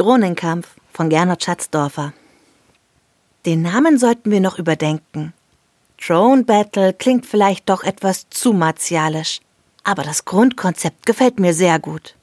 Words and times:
Drohnenkampf 0.00 0.76
von 0.94 1.10
Gernot 1.10 1.44
Schatzdorfer. 1.44 2.14
Den 3.44 3.60
Namen 3.60 3.98
sollten 3.98 4.30
wir 4.30 4.40
noch 4.40 4.58
überdenken. 4.58 5.34
Drone 6.02 6.44
Battle 6.44 6.94
klingt 6.94 7.26
vielleicht 7.26 7.68
doch 7.68 7.84
etwas 7.84 8.30
zu 8.30 8.54
martialisch, 8.54 9.40
aber 9.84 10.02
das 10.02 10.24
Grundkonzept 10.24 11.04
gefällt 11.04 11.38
mir 11.38 11.52
sehr 11.52 11.78
gut. 11.78 12.14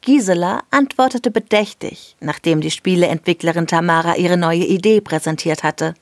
Gisela 0.00 0.64
antwortete 0.72 1.30
bedächtig, 1.30 2.16
nachdem 2.18 2.60
die 2.60 2.72
Spieleentwicklerin 2.72 3.68
Tamara 3.68 4.16
ihre 4.16 4.36
neue 4.36 4.64
Idee 4.64 5.00
präsentiert 5.00 5.62
hatte. 5.62 5.94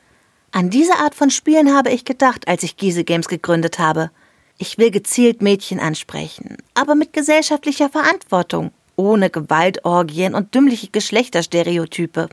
An 0.50 0.70
diese 0.70 0.96
Art 0.96 1.14
von 1.14 1.28
Spielen 1.28 1.76
habe 1.76 1.90
ich 1.90 2.06
gedacht, 2.06 2.48
als 2.48 2.62
ich 2.62 2.78
Giese 2.78 3.04
Games 3.04 3.28
gegründet 3.28 3.78
habe. 3.78 4.10
Ich 4.56 4.78
will 4.78 4.90
gezielt 4.90 5.42
Mädchen 5.42 5.78
ansprechen, 5.78 6.56
aber 6.72 6.94
mit 6.94 7.12
gesellschaftlicher 7.12 7.90
Verantwortung 7.90 8.70
ohne 8.96 9.30
Gewaltorgien 9.30 10.34
und 10.34 10.54
dümmliche 10.54 10.88
Geschlechterstereotype. 10.88 12.28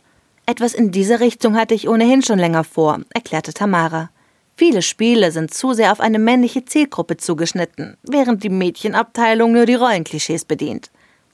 Etwas 0.46 0.74
in 0.74 0.92
diese 0.92 1.20
Richtung 1.20 1.56
hatte 1.56 1.74
ich 1.74 1.88
ohnehin 1.88 2.22
schon 2.22 2.40
länger 2.40 2.64
vor, 2.64 3.00
erklärte 3.14 3.54
Tamara. 3.54 4.10
Viele 4.56 4.82
Spiele 4.82 5.32
sind 5.32 5.54
zu 5.54 5.74
sehr 5.74 5.92
auf 5.92 6.00
eine 6.00 6.20
männliche 6.20 6.66
Zielgruppe 6.66 7.18
zugeschnitten, 7.18 7.98
während 8.04 8.44
die 8.44 8.50
Mädchenabteilung 8.50 9.52
nur 9.52 9.66
die 9.66 9.76
Rollenklischees 9.76 10.46
bedient. 10.46 10.92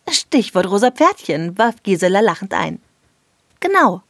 Stichwort 0.10 0.70
rosa 0.70 0.92
Pferdchen, 0.92 1.58
warf 1.58 1.76
Gisela 1.84 2.22
lachend 2.22 2.54
ein. 2.54 2.80
Genau. 3.60 4.02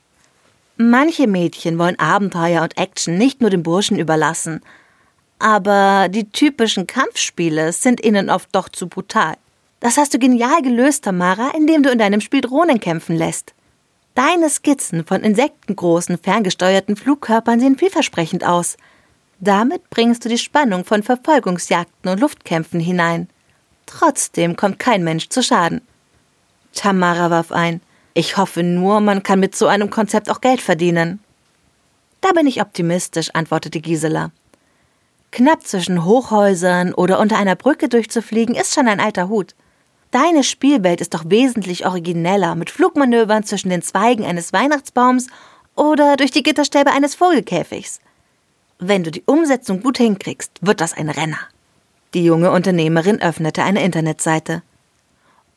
Manche 0.78 1.28
Mädchen 1.28 1.78
wollen 1.78 2.00
Abenteuer 2.00 2.62
und 2.62 2.78
Action 2.78 3.17
nicht 3.17 3.42
nur 3.42 3.50
den 3.50 3.64
Burschen 3.64 4.00
überlassen, 4.00 4.62
aber 5.40 6.08
die 6.09 6.30
typischen 6.30 6.88
Kampfspiele 6.88 7.73
sind 7.73 8.03
ihnen 8.03 8.30
oft 8.30 8.50
doch 8.53 8.70
zu 8.70 8.88
brutal. 8.88 9.36
Das 9.80 9.97
hast 9.97 10.13
du 10.13 10.19
genial 10.19 10.61
gelöst, 10.61 11.05
Tamara, 11.05 11.52
indem 11.55 11.83
du 11.83 11.89
in 11.89 11.99
deinem 11.99 12.22
Spiel 12.22 12.41
Drohnen 12.41 12.80
kämpfen 12.80 13.16
lässt. 13.16 13.53
Deine 14.13 14.49
Skizzen 14.49 15.05
von 15.05 15.22
insektengroßen, 15.22 16.17
ferngesteuerten 16.17 16.97
Flugkörpern 16.97 17.59
sehen 17.59 17.77
vielversprechend 17.77 18.44
aus. 18.44 18.75
Damit 19.39 19.89
bringst 19.89 20.25
du 20.25 20.30
die 20.30 20.38
Spannung 20.38 20.83
von 20.83 21.03
Verfolgungsjagden 21.03 22.11
und 22.11 22.19
Luftkämpfen 22.19 22.81
hinein. 22.81 23.30
Trotzdem 23.85 24.57
kommt 24.57 24.80
kein 24.80 25.03
Mensch 25.03 25.30
zu 25.30 25.41
Schaden. 25.41 25.81
Tamara 26.73 27.30
warf 27.30 27.53
ein. 27.53 27.80
Ich 28.13 28.35
hoffe 28.35 28.63
nur, 28.63 29.00
man 29.00 29.23
kann 29.23 29.39
mit 29.39 29.55
so 29.55 29.67
einem 29.67 29.89
Konzept 29.89 30.30
auch 30.30 30.41
Geld 30.41 30.59
verdienen. 30.59 31.19
Da 32.19 32.33
bin 32.33 32.47
ich 32.47 32.61
optimistisch, 32.61 33.30
antwortete 33.33 33.80
Gisela. 33.80 34.31
Knapp 35.31 35.66
zwischen 35.66 36.03
Hochhäusern 36.03 36.94
oder 36.94 37.19
unter 37.19 37.38
einer 37.38 37.55
Brücke 37.55 37.88
durchzufliegen 37.88 38.55
ist 38.55 38.73
schon 38.73 38.89
ein 38.89 39.00
alter 39.00 39.30
Hut. 39.30 39.55
Deine 40.12 40.44
Spielwelt 40.44 41.02
ist 41.02 41.14
doch 41.14 41.26
wesentlich 41.28 41.86
origineller 41.86 42.56
mit 42.56 42.72
Flugmanövern 42.72 43.44
zwischen 43.44 43.70
den 43.70 43.84
Zweigen 43.84 44.26
eines 44.26 44.54
Weihnachtsbaums 44.54 45.28
oder 45.76 46.18
durch 46.18 46.32
die 46.32 46.42
Gitterstäbe 46.42 46.92
eines 46.92 47.14
Vogelkäfigs. 47.14 48.00
Wenn 48.80 49.04
du 49.04 49.12
die 49.12 49.24
Umsetzung 49.26 49.82
gut 49.84 49.98
hinkriegst, 49.98 50.52
wird 50.62 50.82
das 50.82 50.94
ein 50.94 51.10
Renner. 51.10 51.40
Die 52.16 52.24
junge 52.24 52.50
Unternehmerin 52.50 53.22
öffnete 53.22 53.62
eine 53.62 53.84
Internetseite. 53.84 54.64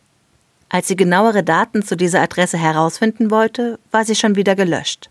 Als 0.70 0.88
sie 0.88 0.96
genauere 0.96 1.44
Daten 1.44 1.82
zu 1.82 1.98
dieser 1.98 2.22
Adresse 2.22 2.60
herausfinden 2.60 3.32
wollte, 3.32 3.80
war 3.90 4.06
sie 4.06 4.14
schon 4.14 4.36
wieder 4.36 4.56
gelöscht. 4.56 5.10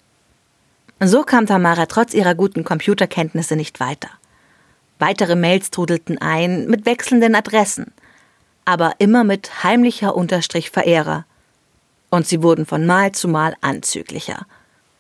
So 1.01 1.25
kam 1.25 1.47
Tamara 1.47 1.87
trotz 1.87 2.15
ihrer 2.15 2.37
guten 2.37 2.63
Computerkenntnisse 2.63 3.57
nicht 3.57 3.81
weiter. 3.81 4.11
Weitere 5.01 5.35
Mails 5.35 5.73
trudelten 5.73 6.19
ein 6.19 6.69
mit 6.69 6.87
wechselnden 6.87 7.35
Adressen– 7.35 7.91
aber 8.69 8.97
immer 8.99 9.25
mit 9.25 9.65
heimlicher 9.65 10.15
Unterstrich 10.15 10.69
Verehrer. 10.69 11.25
Und 12.11 12.27
sie 12.27 12.43
wurden 12.43 12.67
von 12.67 12.85
Mal 12.85 13.13
zu 13.13 13.27
Mal 13.27 13.57
anzüglicher. 13.63 14.47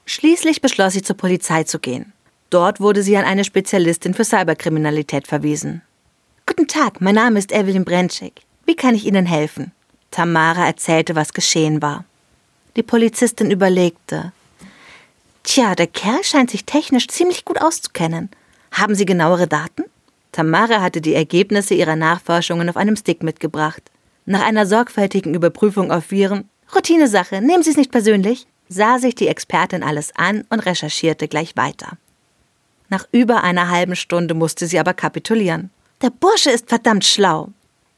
Schließlich 0.06 0.62
beschloss 0.62 0.94
sie 0.94 1.02
zur 1.02 1.18
Polizei 1.18 1.64
zu 1.64 1.78
gehen. 1.78 2.14
Dort 2.48 2.80
wurde 2.80 3.02
sie 3.02 3.14
an 3.18 3.26
eine 3.26 3.44
Spezialistin 3.44 4.14
für 4.14 4.24
Cyberkriminalität 4.24 5.26
verwiesen. 5.26 5.82
Guten 6.46 6.66
Tag, 6.66 7.02
mein 7.02 7.16
Name 7.16 7.38
ist 7.38 7.52
Evelyn 7.52 7.84
Brentschik. 7.84 8.40
Wie 8.64 8.74
kann 8.74 8.94
ich 8.94 9.04
Ihnen 9.04 9.26
helfen? 9.26 9.72
Tamara 10.10 10.64
erzählte, 10.66 11.14
was 11.14 11.34
geschehen 11.34 11.82
war. 11.82 12.06
Die 12.74 12.82
Polizistin 12.82 13.50
überlegte. 13.50 14.32
Tja, 15.42 15.74
der 15.74 15.88
Kerl 15.88 16.24
scheint 16.24 16.50
sich 16.50 16.64
technisch 16.64 17.08
ziemlich 17.08 17.44
gut 17.44 17.60
auszukennen. 17.60 18.30
Haben 18.72 18.94
Sie 18.94 19.04
genauere 19.04 19.46
Daten? 19.46 19.84
Tamara 20.38 20.80
hatte 20.80 21.00
die 21.00 21.14
Ergebnisse 21.14 21.74
ihrer 21.74 21.96
Nachforschungen 21.96 22.68
auf 22.68 22.76
einem 22.76 22.94
Stick 22.94 23.24
mitgebracht. 23.24 23.82
Nach 24.24 24.46
einer 24.46 24.66
sorgfältigen 24.66 25.34
Überprüfung 25.34 25.90
auf 25.90 26.12
Viren, 26.12 26.48
Routinesache, 26.72 27.42
nehmen 27.42 27.64
Sie 27.64 27.70
es 27.70 27.76
nicht 27.76 27.90
persönlich, 27.90 28.46
sah 28.68 29.00
sich 29.00 29.16
die 29.16 29.26
Expertin 29.26 29.82
alles 29.82 30.14
an 30.14 30.44
und 30.48 30.60
recherchierte 30.60 31.26
gleich 31.26 31.56
weiter. 31.56 31.98
Nach 32.88 33.08
über 33.10 33.42
einer 33.42 33.68
halben 33.68 33.96
Stunde 33.96 34.34
musste 34.34 34.68
sie 34.68 34.78
aber 34.78 34.94
kapitulieren. 34.94 35.70
Der 36.02 36.10
Bursche 36.10 36.52
ist 36.52 36.68
verdammt 36.68 37.04
schlau. 37.04 37.48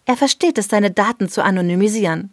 Er 0.06 0.16
versteht 0.16 0.56
es, 0.56 0.69
seine 0.69 0.90
Daten 0.90 1.28
zu 1.28 1.44
anonymisieren. 1.44 2.32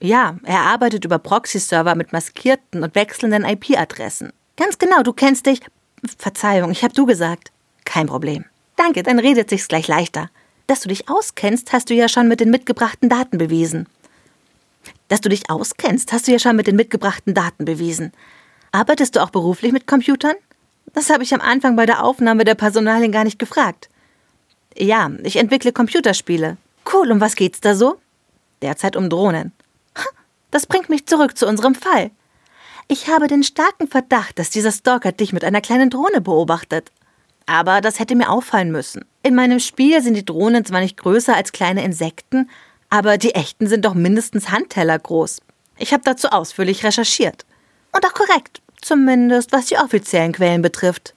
Ja, 0.00 0.36
er 0.42 0.60
arbeitet 0.60 1.06
über 1.06 1.18
Proxy-Server 1.18 1.94
mit 1.94 2.12
maskierten 2.12 2.82
und 2.82 2.94
wechselnden 2.94 3.46
IP-Adressen. 3.46 4.34
Ganz 4.58 4.76
genau, 4.76 5.02
du 5.02 5.14
kennst 5.14 5.46
dich. 5.46 5.62
Verzeihung, 6.18 6.72
ich 6.72 6.84
hab 6.84 6.92
du 6.92 7.06
gesagt. 7.06 7.52
Kein 7.86 8.06
Problem. 8.06 8.44
Danke, 8.80 9.02
dann 9.02 9.18
redet 9.18 9.50
sich's 9.50 9.68
gleich 9.68 9.88
leichter. 9.88 10.30
Dass 10.66 10.80
du 10.80 10.88
dich 10.88 11.10
auskennst, 11.10 11.74
hast 11.74 11.90
du 11.90 11.94
ja 11.94 12.08
schon 12.08 12.28
mit 12.28 12.40
den 12.40 12.48
mitgebrachten 12.48 13.10
Daten 13.10 13.36
bewiesen. 13.36 13.86
Dass 15.08 15.20
du 15.20 15.28
dich 15.28 15.50
auskennst, 15.50 16.14
hast 16.14 16.26
du 16.26 16.32
ja 16.32 16.38
schon 16.38 16.56
mit 16.56 16.66
den 16.66 16.76
mitgebrachten 16.76 17.34
Daten 17.34 17.66
bewiesen. 17.66 18.10
Arbeitest 18.72 19.14
du 19.16 19.22
auch 19.22 19.28
beruflich 19.28 19.72
mit 19.72 19.86
Computern? 19.86 20.34
Das 20.94 21.10
habe 21.10 21.22
ich 21.24 21.34
am 21.34 21.42
Anfang 21.42 21.76
bei 21.76 21.84
der 21.84 22.02
Aufnahme 22.02 22.44
der 22.46 22.54
Personalien 22.54 23.12
gar 23.12 23.24
nicht 23.24 23.38
gefragt. 23.38 23.90
Ja, 24.74 25.10
ich 25.24 25.36
entwickle 25.36 25.72
Computerspiele. 25.72 26.56
Cool, 26.90 27.12
um 27.12 27.20
was 27.20 27.36
geht's 27.36 27.60
da 27.60 27.74
so? 27.74 27.98
Derzeit 28.62 28.96
um 28.96 29.10
Drohnen. 29.10 29.52
Das 30.50 30.64
bringt 30.66 30.88
mich 30.88 31.04
zurück 31.04 31.36
zu 31.36 31.46
unserem 31.46 31.74
Fall. 31.74 32.12
Ich 32.88 33.08
habe 33.08 33.28
den 33.28 33.42
starken 33.42 33.88
Verdacht, 33.88 34.38
dass 34.38 34.48
dieser 34.48 34.72
Stalker 34.72 35.12
dich 35.12 35.34
mit 35.34 35.44
einer 35.44 35.60
kleinen 35.60 35.90
Drohne 35.90 36.22
beobachtet. 36.22 36.90
Aber 37.46 37.80
das 37.80 37.98
hätte 37.98 38.14
mir 38.14 38.30
auffallen 38.30 38.70
müssen. 38.70 39.04
In 39.22 39.34
meinem 39.34 39.60
Spiel 39.60 40.02
sind 40.02 40.14
die 40.14 40.24
Drohnen 40.24 40.64
zwar 40.64 40.80
nicht 40.80 40.96
größer 40.96 41.34
als 41.34 41.52
kleine 41.52 41.84
Insekten, 41.84 42.48
aber 42.88 43.18
die 43.18 43.34
echten 43.34 43.66
sind 43.66 43.84
doch 43.84 43.94
mindestens 43.94 44.50
Handteller 44.50 44.98
groß. 44.98 45.40
Ich 45.78 45.92
habe 45.92 46.02
dazu 46.04 46.28
ausführlich 46.28 46.84
recherchiert. 46.84 47.44
Und 47.92 48.04
auch 48.06 48.14
korrekt, 48.14 48.60
zumindest 48.80 49.52
was 49.52 49.66
die 49.66 49.78
offiziellen 49.78 50.32
Quellen 50.32 50.62
betrifft. 50.62 51.14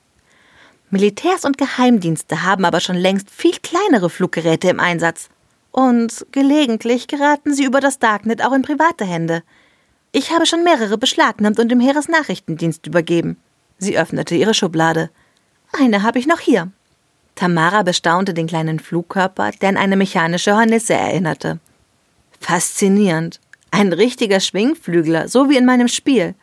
Militärs 0.90 1.44
und 1.44 1.58
Geheimdienste 1.58 2.44
haben 2.44 2.64
aber 2.64 2.80
schon 2.80 2.96
längst 2.96 3.30
viel 3.30 3.56
kleinere 3.62 4.10
Fluggeräte 4.10 4.68
im 4.68 4.80
Einsatz. 4.80 5.28
Und 5.72 6.24
gelegentlich 6.30 7.08
geraten 7.08 7.52
sie 7.52 7.64
über 7.64 7.80
das 7.80 7.98
Darknet 7.98 8.44
auch 8.44 8.52
in 8.52 8.62
private 8.62 9.04
Hände. 9.04 9.42
Ich 10.12 10.30
habe 10.30 10.46
schon 10.46 10.62
mehrere 10.62 10.96
beschlagnahmt 10.96 11.58
und 11.58 11.68
dem 11.68 11.80
Heeresnachrichtendienst 11.80 12.86
übergeben. 12.86 13.36
Sie 13.78 13.98
öffnete 13.98 14.36
ihre 14.36 14.54
Schublade. 14.54 15.10
Eine 15.78 16.02
habe 16.02 16.18
ich 16.18 16.26
noch 16.26 16.40
hier. 16.40 16.70
Tamara 17.34 17.82
bestaunte 17.82 18.32
den 18.32 18.46
kleinen 18.46 18.78
Flugkörper, 18.78 19.50
der 19.60 19.70
an 19.70 19.76
eine 19.76 19.96
mechanische 19.96 20.54
Hornisse 20.54 20.94
erinnerte. 20.94 21.58
Faszinierend. 22.40 23.40
Ein 23.70 23.92
richtiger 23.92 24.38
Schwingflügler, 24.38 25.28
so 25.28 25.50
wie 25.50 25.56
in 25.56 25.66
meinem 25.66 25.88
Spiel. 25.88 26.34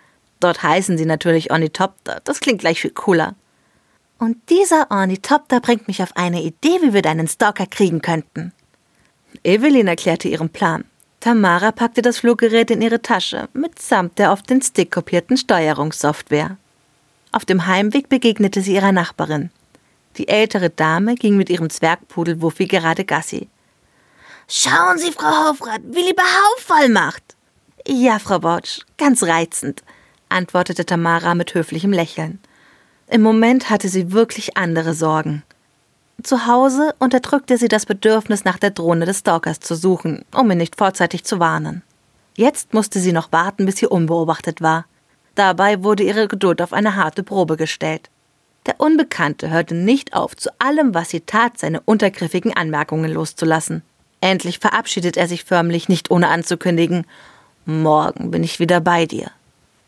Dort 0.42 0.64
heißen 0.64 0.98
sie 0.98 1.06
natürlich 1.06 1.52
Ornithopter. 1.52 2.20
Das 2.26 2.42
klingt 2.42 2.60
gleich 2.60 2.82
viel 2.82 2.92
cooler. 2.92 3.36
Und 4.18 4.38
dieser 4.50 4.92
Ornithopter 4.92 5.62
bringt 5.62 5.88
mich 5.88 6.04
auf 6.04 6.16
eine 6.18 6.44
Idee, 6.44 6.82
wie 6.82 6.94
wir 6.94 7.02
deinen 7.02 7.28
Stalker 7.28 7.66
kriegen 7.66 8.02
könnten. 8.02 8.52
Evelyn 9.44 9.88
erklärte 9.88 10.28
ihren 10.28 10.50
Plan. 10.50 10.84
Tamara 11.22 11.72
packte 11.72 12.02
das 12.02 12.20
Fluggerät 12.20 12.70
in 12.70 12.82
ihre 12.82 13.02
Tasche, 13.02 13.48
mitsamt 13.54 14.20
der 14.20 14.32
auf 14.32 14.42
den 14.42 14.62
Stick 14.62 14.92
kopierten 14.92 15.38
Steuerungssoftware. 15.38 16.58
Auf 17.32 17.46
dem 17.46 17.66
Heimweg 17.66 18.10
begegnete 18.10 18.62
sie 18.62 18.76
ihrer 18.76 18.92
Nachbarin. 18.92 19.52
Die 20.18 20.28
ältere 20.28 20.70
Dame 20.70 21.16
ging 21.16 21.38
mit 21.38 21.50
ihrem 21.50 21.70
Zwergpudel 21.70 22.42
Wuffi 22.42 22.66
gerade 22.66 23.06
Gassi. 23.06 23.48
Schauen 24.48 24.98
Sie, 24.98 25.12
Frau 25.12 25.50
Hofrat, 25.50 25.82
wie 25.92 26.02
lieber 26.02 26.24
Hauffall 26.24 26.90
macht. 26.90 27.24
Ja, 27.88 28.20
Frau 28.20 28.40
Botsch, 28.40 28.82
ganz 28.98 29.24
reizend, 29.24 29.82
antwortete 30.28 30.86
Tamara 30.86 31.36
mit 31.36 31.54
höflichem 31.54 31.94
Lächeln. 31.94 32.40
Im 33.08 33.22
Moment 33.22 33.70
hatte 33.70 33.88
sie 33.88 34.12
wirklich 34.12 34.58
andere 34.58 34.94
Sorgen. 34.94 35.44
Zu 36.24 36.46
Hause 36.46 36.94
unterdrückte 37.00 37.58
sie 37.58 37.68
das 37.68 37.86
Bedürfnis, 37.86 38.44
nach 38.44 38.58
der 38.58 38.72
Drohne 38.72 39.06
des 39.06 39.20
Stalkers 39.20 39.60
zu 39.60 39.76
suchen, 39.76 40.26
um 40.36 40.52
ihn 40.52 40.58
nicht 40.58 40.76
vorzeitig 40.76 41.24
zu 41.24 41.40
warnen. 41.40 41.82
Jetzt 42.36 42.74
musste 42.74 43.00
sie 43.00 43.12
noch 43.12 43.32
warten, 43.32 43.66
bis 43.66 43.78
sie 43.78 43.88
unbeobachtet 43.88 44.62
war. 44.62 44.86
Dabei 45.36 45.84
wurde 45.84 46.04
ihre 46.04 46.28
Geduld 46.28 46.62
auf 46.62 46.74
eine 46.74 46.96
harte 46.96 47.24
Probe 47.24 47.58
gestellt. 47.58 48.10
Der 48.66 48.80
Unbekannte 48.80 49.50
hörte 49.50 49.74
nicht 49.74 50.14
auf, 50.14 50.36
zu 50.36 50.50
allem, 50.60 50.94
was 50.94 51.10
sie 51.10 51.22
tat, 51.22 51.58
seine 51.58 51.82
untergriffigen 51.82 52.56
Anmerkungen 52.56 53.12
loszulassen. 53.12 53.82
Endlich 54.20 54.60
verabschiedet 54.60 55.18
er 55.18 55.28
sich 55.28 55.44
förmlich, 55.44 55.90
nicht 55.90 56.12
ohne 56.12 56.28
anzukündigen 56.28 57.06
Morgen 57.66 58.32
bin 58.32 58.44
ich 58.44 58.60
wieder 58.60 58.80
bei 58.82 59.06
dir. 59.06 59.32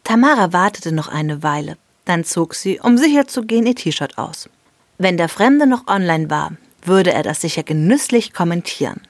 Tamara 0.04 0.54
wartete 0.54 0.92
noch 0.92 1.08
eine 1.08 1.44
Weile, 1.44 1.78
dann 2.06 2.24
zog 2.24 2.56
sie, 2.56 2.80
um 2.80 2.98
sicher 2.98 3.28
zu 3.28 3.44
gehen, 3.44 3.66
ihr 3.66 3.76
T-Shirt 3.76 4.18
aus. 4.18 4.50
Wenn 4.98 5.18
der 5.18 5.30
Fremde 5.30 5.66
noch 5.66 5.88
online 5.88 6.30
war, 6.30 6.52
würde 6.84 7.14
er 7.14 7.24
das 7.24 7.42
sicher 7.42 7.64
genüsslich 7.64 8.34
kommentieren. 8.34 9.02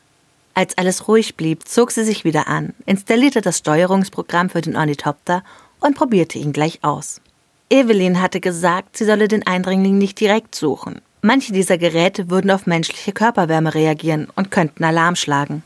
Als 0.53 0.77
alles 0.77 1.07
ruhig 1.07 1.35
blieb, 1.35 1.67
zog 1.67 1.91
sie 1.91 2.03
sich 2.03 2.23
wieder 2.23 2.47
an, 2.47 2.73
installierte 2.85 3.41
das 3.41 3.57
Steuerungsprogramm 3.59 4.49
für 4.49 4.61
den 4.61 4.75
Ornithopter 4.75 5.43
und 5.83 5.95
probierte 5.95 6.39
ihn 6.39 6.53
gleich 6.53 6.79
aus. 6.81 7.21
Evelyn 7.69 8.21
hatte 8.21 8.39
gesagt, 8.39 8.97
sie 8.97 9.05
solle 9.05 9.27
den 9.27 9.45
Eindringling 9.45 9.97
nicht 9.97 10.19
direkt 10.19 10.55
suchen. 10.55 11.01
Manche 11.21 11.53
dieser 11.53 11.77
Geräte 11.77 12.29
würden 12.29 12.51
auf 12.51 12.65
menschliche 12.65 13.13
Körperwärme 13.13 13.73
reagieren 13.73 14.27
und 14.35 14.51
könnten 14.51 14.83
Alarm 14.83 15.15
schlagen. 15.15 15.63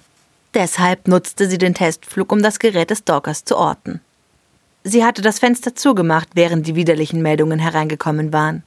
Deshalb 0.53 1.07
nutzte 1.07 1.49
sie 1.49 1.57
den 1.57 1.73
Testflug, 1.73 2.31
um 2.31 2.41
das 2.41 2.59
Gerät 2.59 2.89
des 2.89 2.99
Stalkers 2.99 3.43
zu 3.43 3.57
orten. 3.57 4.01
Sie 4.83 5.03
hatte 5.03 5.21
das 5.21 5.39
Fenster 5.39 5.75
zugemacht, 5.75 6.29
während 6.33 6.65
die 6.65 6.75
widerlichen 6.75 7.21
Meldungen 7.21 7.59
hereingekommen 7.59 8.31
waren. 8.31 8.63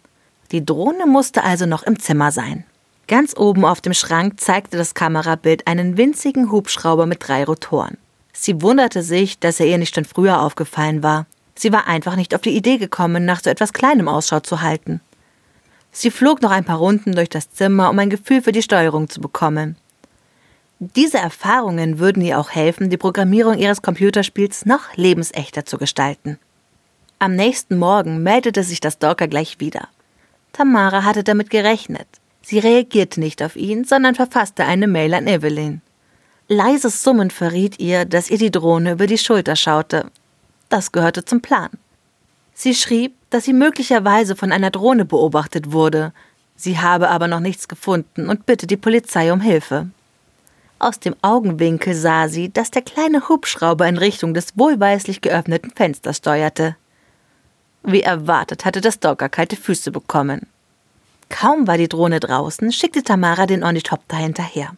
Die 0.53 0.65
Drohne 0.65 1.07
musste 1.07 1.45
also 1.45 1.65
noch 1.65 1.83
im 1.85 1.99
Zimmer 1.99 2.33
sein. 2.33 2.65
Ganz 3.09 3.37
oben 3.37 3.65
auf 3.65 3.81
dem 3.81 3.95
Schrank 3.95 4.39
zeigte 4.41 4.77
das 4.77 4.95
Kamerabild 4.95 5.67
einen 5.67 5.97
winzigen 5.97 6.53
Hubschrauber 6.53 7.07
mit 7.07 7.27
drei 7.27 7.45
Rotoren. 7.45 7.97
Sie 8.33 8.63
wunderte 8.63 9.03
sich, 9.03 9.39
dass 9.39 9.61
er 9.61 9.67
ihr 9.67 9.79
nicht 9.79 9.95
schon 9.95 10.05
früher 10.05 10.43
aufgefallen 10.43 11.03
war. 11.03 11.27
Sie 11.61 11.73
war 11.73 11.87
einfach 11.87 12.17
nicht 12.17 12.35
auf 12.35 12.41
die 12.41 12.57
Idee 12.57 12.79
gekommen, 12.79 13.27
nach 13.27 13.43
so 13.43 13.51
etwas 13.51 13.75
Kleinem 13.75 14.09
Ausschau 14.09 14.41
zu 14.41 14.63
halten. 14.63 15.03
Sie 15.93 16.11
flog 16.11 16.41
noch 16.41 16.53
ein 16.53 16.65
paar 16.65 16.79
Runden 16.79 17.15
durch 17.15 17.29
das 17.29 17.51
Zimmer, 17.51 17.91
um 17.91 17.99
ein 17.99 18.09
Gefühl 18.09 18.41
für 18.41 18.53
die 18.53 18.63
Steuerung 18.63 19.11
zu 19.11 19.21
bekommen. 19.21 19.77
Diese 20.79 21.19
Erfahrungen 21.19 21.99
würden 21.99 22.23
ihr 22.23 22.39
auch 22.39 22.49
helfen, 22.49 22.89
die 22.89 22.97
Programmierung 22.97 23.59
ihres 23.59 23.83
Computerspiels 23.83 24.65
noch 24.65 24.97
lebensechter 24.97 25.67
zu 25.67 25.77
gestalten. 25.77 26.39
Am 27.19 27.37
nächsten 27.37 27.77
Morgen 27.77 28.23
meldete 28.23 28.65
sich 28.65 28.81
das 28.81 28.95
Stalker 28.95 29.29
gleich 29.29 29.61
wieder. 29.61 29.89
Tamara 30.55 31.05
hatte 31.05 31.25
damit 31.25 31.51
gerechnet. 31.51 32.09
Sie 32.41 32.59
reagierte 32.59 33.21
nicht 33.21 33.43
auf 33.43 33.57
ihn, 33.57 33.85
sondern 33.85 34.15
verfasste 34.15 34.65
eine 34.65 34.87
Mail 34.87 35.13
an 35.13 35.27
Evelyn. 35.27 35.83
Leises 36.49 37.03
Summen 37.03 37.31
verriet 37.31 37.79
ihr, 37.81 38.07
dass 38.07 38.31
ihr 38.31 38.39
die 38.39 38.51
Drohne 38.51 38.93
über 38.93 39.07
die 39.07 39.19
Schulter 39.19 39.57
schaute. 39.57 40.11
Das 40.71 40.93
gehörte 40.93 41.25
zum 41.25 41.43
Plan. 41.43 41.71
Sie 42.55 42.75
schrieb, 42.75 43.15
dass 43.29 43.45
sie 43.45 43.53
möglicherweise 43.53 44.37
von 44.37 44.53
einer 44.53 44.71
Drohne 44.71 45.05
beobachtet 45.05 45.73
wurde. 45.73 46.13
Sie 46.57 46.79
habe 46.79 47.11
aber 47.11 47.27
noch 47.27 47.41
nichts 47.41 47.69
gefunden 47.69 48.29
und 48.29 48.47
bitte 48.47 48.67
die 48.67 48.77
Polizei 48.77 49.33
um 49.33 49.41
Hilfe. 49.41 49.89
Aus 50.79 50.99
dem 51.01 51.15
Augenwinkel 51.23 51.95
sah 51.95 52.29
sie, 52.29 52.51
dass 52.51 52.71
der 52.71 52.83
kleine 52.83 53.29
Hubschrauber 53.29 53.87
in 53.87 53.99
Richtung 53.99 54.33
des 54.33 54.57
wohlweislich 54.57 55.21
geöffneten 55.21 55.73
Fensters 55.75 56.19
steuerte. 56.19 56.77
Wie 57.83 58.03
erwartet 58.03 58.65
hatte 58.65 58.81
das 58.81 58.95
Stalker 58.95 59.29
kalte 59.29 59.57
Füße 59.57 59.91
bekommen. 59.91 60.47
Kaum 61.29 61.67
war 61.67 61.79
die 61.79 61.89
Drohne 61.89 62.21
draußen, 62.21 62.73
schickte 62.73 63.03
Tamara 63.03 63.47
den 63.47 63.65
Ornithopter 63.65 64.17
hinterher. 64.17 64.77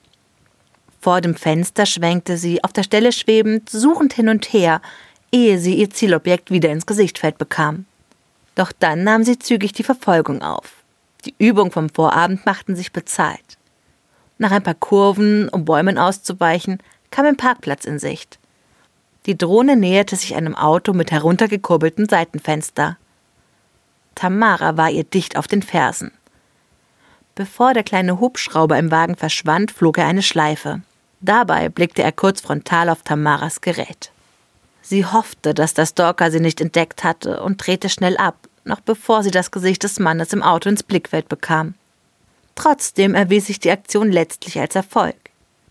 Vor 1.01 1.21
dem 1.21 1.35
Fenster 1.35 1.85
schwenkte 1.85 2.37
sie, 2.37 2.63
auf 2.63 2.73
der 2.73 2.85
Stelle 2.85 3.13
schwebend, 3.13 3.69
suchend 3.69 4.13
hin 4.13 4.29
und 4.29 4.53
her, 4.53 4.81
ehe 5.33 5.59
sie 5.59 5.75
ihr 5.75 5.91
Zielobjekt 5.91 6.51
wieder 6.51 6.71
ins 6.71 6.87
Gesichtfeld 6.87 7.39
bekam. 7.39 7.87
Doch 8.55 8.71
dann 8.79 9.03
nahm 9.03 9.25
sie 9.25 9.39
zügig 9.39 9.73
die 9.73 9.83
Verfolgung 9.83 10.43
auf. 10.43 10.75
Die 11.25 11.35
Übung 11.39 11.71
vom 11.73 11.89
Vorabend 11.89 12.45
machten 12.45 12.77
sich 12.77 12.93
bezahlt. 12.93 13.57
Nach 14.39 14.51
ein 14.51 14.63
paar 14.63 14.75
Kurven, 14.75 15.49
um 15.49 15.65
Bäumen 15.65 15.99
auszuweichen, 15.99 16.79
kam 17.11 17.27
ein 17.27 17.37
Parkplatz 17.37 17.85
in 17.85 17.99
Sicht. 17.99 18.39
Die 19.27 19.39
Drohne 19.39 19.77
näherte 19.77 20.17
sich 20.17 20.35
einem 20.35 20.57
Auto 20.57 20.93
mit 20.93 21.13
heruntergekurbeltem 21.13 22.09
Seitenfenster. 22.09 22.97
Tamara 24.15 24.77
war 24.77 24.91
ihr 24.91 25.05
dicht 25.05 25.37
auf 25.37 25.47
den 25.47 25.63
Fersen. 25.63 26.11
Bevor 27.35 27.73
der 27.73 27.85
kleine 27.85 28.21
Hubschrauber 28.21 28.79
im 28.79 28.91
Wagen 28.91 29.17
verschwand, 29.17 29.71
flog 29.71 29.97
er 29.97 30.07
eine 30.07 30.23
Schleife. 30.23 30.83
Dabei 31.21 31.69
blickte 31.69 32.03
er 32.03 32.13
kurz 32.13 32.41
frontal 32.41 32.89
auf 32.89 33.03
Tamaras 33.03 33.61
Gerät. 33.61 34.11
Sie 34.83 35.07
hoffte, 35.07 35.55
dass 35.55 35.75
der 35.75 35.87
Stalker 35.87 36.31
sie 36.31 36.41
nicht 36.41 36.61
entdeckt 36.61 37.05
hatte 37.05 37.43
und 37.43 37.65
drehte 37.65 37.89
schnell 37.89 38.17
ab, 38.17 38.37
noch 38.65 38.81
bevor 38.81 39.23
sie 39.23 39.31
das 39.31 39.51
Gesicht 39.51 39.85
des 39.85 39.99
Mannes 39.99 40.33
im 40.33 40.43
Auto 40.43 40.69
ins 40.69 40.83
Blickfeld 40.83 41.29
bekam. 41.29 41.75
Trotzdem 42.55 43.15
erwies 43.15 43.47
sich 43.47 43.61
die 43.61 43.71
Aktion 43.71 44.13
letztlich 44.13 44.59
als 44.61 44.75
Erfolg 44.75 45.17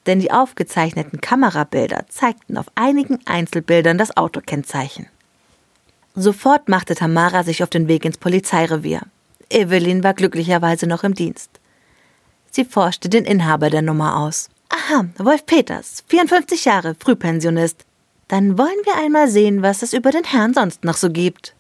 denn 0.06 0.20
die 0.20 0.32
aufgezeichneten 0.32 1.22
Kamerabilder 1.22 2.06
zeigten 2.10 2.58
auf 2.58 2.68
einigen 2.76 3.20
Einzelbildern 3.26 3.98
das 3.98 4.16
Autokennzeichen. 4.18 5.08
Sofort 6.16 6.68
machte 6.68 6.96
Tamara 6.96 7.44
sich 7.44 7.64
auf 7.64 7.70
den 7.70 7.88
Weg 7.88 8.04
ins 8.04 8.18
Polizeirevier. 8.18 9.02
Evelyn 9.50 10.04
war 10.04 10.14
glücklicherweise 10.14 10.88
noch 10.88 11.04
im 11.04 11.14
Dienst. 11.14 11.52
Sie 12.50 12.66
forschte 12.66 13.10
den 13.10 13.26
Inhaber 13.26 13.70
der 13.70 13.82
Nummer 13.82 14.18
aus. 14.18 14.50
Aha, 14.70 15.06
Wolf 15.18 15.46
Peters, 15.46 16.04
54 16.08 16.66
Jahre, 16.66 16.96
Frühpensionist. 17.00 17.86
Dann 18.32 18.58
wollen 18.58 18.70
wir 18.86 18.96
einmal 18.96 19.28
sehen, 19.28 19.62
was 19.62 19.82
es 19.82 19.92
über 19.92 20.10
den 20.10 20.24
Herrn 20.24 20.54
sonst 20.54 20.86
noch 20.86 20.96
so 20.96 21.10
gibt. 21.10 21.54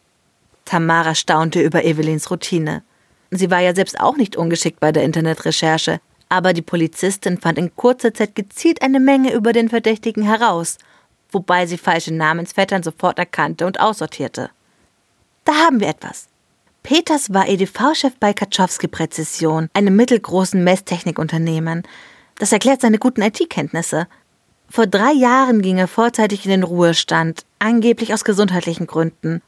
Tamara 0.63 1.15
staunte 1.15 1.61
über 1.61 1.83
Evelyns 1.83 2.31
Routine. 2.31 2.81
Sie 3.29 3.51
war 3.51 3.59
ja 3.59 3.75
selbst 3.75 3.99
auch 3.99 4.15
nicht 4.15 4.37
ungeschickt 4.37 4.79
bei 4.79 4.93
der 4.93 5.03
Internetrecherche, 5.03 5.99
aber 6.29 6.53
die 6.53 6.61
Polizistin 6.61 7.37
fand 7.37 7.57
in 7.57 7.75
kurzer 7.75 8.13
Zeit 8.13 8.35
gezielt 8.35 8.81
eine 8.81 9.01
Menge 9.01 9.33
über 9.33 9.51
den 9.51 9.67
Verdächtigen 9.67 10.23
heraus, 10.23 10.77
wobei 11.29 11.65
sie 11.65 11.77
falsche 11.77 12.13
Namensvettern 12.13 12.83
sofort 12.83 13.19
erkannte 13.19 13.65
und 13.65 13.81
aussortierte. 13.81 14.49
Da 15.43 15.51
haben 15.65 15.81
wir 15.81 15.89
etwas. 15.89 16.29
Peters 16.83 17.33
war 17.33 17.49
EDV-Chef 17.49 18.13
bei 18.17 18.31
Kaczowski 18.31 18.87
Präzision, 18.87 19.67
einem 19.73 19.97
mittelgroßen 19.97 20.63
Messtechnikunternehmen. 20.63 21.83
Das 22.39 22.53
erklärt 22.53 22.79
seine 22.79 22.97
guten 22.97 23.23
IT-Kenntnisse. 23.23 24.07
Vor 24.71 24.87
drei 24.87 25.11
Jahren 25.11 25.61
ging 25.61 25.79
er 25.79 25.89
vorzeitig 25.89 26.45
in 26.45 26.51
den 26.51 26.63
Ruhestand, 26.63 27.43
angeblich 27.59 28.13
aus 28.13 28.23
gesundheitlichen 28.23 28.87
Gründen. 28.87 29.41